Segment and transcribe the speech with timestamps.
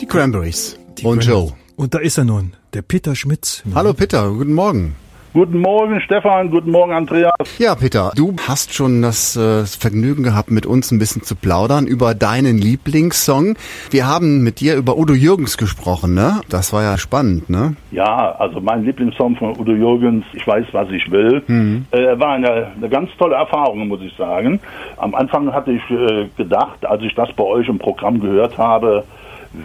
[0.00, 1.50] Die Cranberries Die und Cranberries.
[1.50, 1.56] Joe.
[1.76, 3.62] Und da ist er nun, der Peter Schmitz.
[3.72, 4.96] Hallo Peter, guten Morgen.
[5.36, 6.50] Guten Morgen, Stefan.
[6.50, 7.34] Guten Morgen, Andreas.
[7.58, 11.86] Ja, Peter, du hast schon das äh, Vergnügen gehabt, mit uns ein bisschen zu plaudern
[11.86, 13.54] über deinen Lieblingssong.
[13.90, 16.40] Wir haben mit dir über Udo Jürgens gesprochen, ne?
[16.48, 17.76] Das war ja spannend, ne?
[17.90, 21.42] Ja, also mein Lieblingssong von Udo Jürgens, Ich weiß, was ich will,
[21.90, 24.58] äh, war eine, eine ganz tolle Erfahrung, muss ich sagen.
[24.96, 29.04] Am Anfang hatte ich äh, gedacht, als ich das bei euch im Programm gehört habe,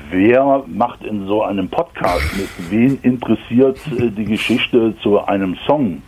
[0.09, 2.49] wer macht in so einem Podcast mit?
[2.69, 6.01] Wen interessiert äh, die Geschichte zu einem Song?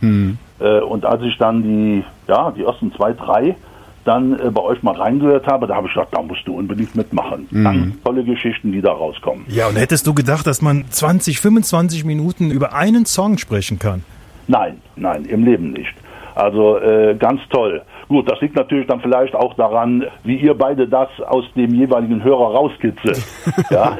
[0.60, 3.56] Äh, und als ich dann die, ja, die ersten zwei, drei
[4.04, 6.94] dann äh, bei euch mal reingehört habe, da habe ich gedacht, da musst du unbedingt
[6.94, 7.48] mitmachen.
[7.50, 9.44] Ganz tolle Geschichten, die da rauskommen.
[9.48, 14.04] Ja, und hättest du gedacht, dass man 20, 25 Minuten über einen Song sprechen kann?
[14.46, 15.94] Nein, nein, im Leben nicht.
[16.34, 17.82] Also äh, ganz toll.
[18.08, 22.22] Gut, das liegt natürlich dann vielleicht auch daran, wie ihr beide das aus dem jeweiligen
[22.22, 23.22] Hörer rauskitzelt.
[23.70, 23.98] ja.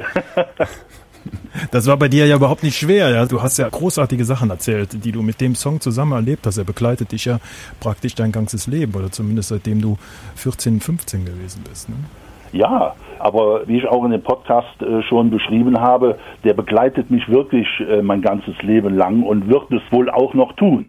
[1.70, 3.08] Das war bei dir ja überhaupt nicht schwer.
[3.10, 3.24] Ja?
[3.24, 6.58] Du hast ja großartige Sachen erzählt, die du mit dem Song zusammen erlebt hast.
[6.58, 7.38] Er begleitet dich ja
[7.80, 9.96] praktisch dein ganzes Leben oder zumindest seitdem du
[10.36, 11.88] 14, 15 gewesen bist.
[11.88, 11.96] Ne?
[12.54, 17.28] ja, aber wie ich auch in dem Podcast äh, schon beschrieben habe, der begleitet mich
[17.28, 20.88] wirklich äh, mein ganzes Leben lang und wird es wohl auch noch tun.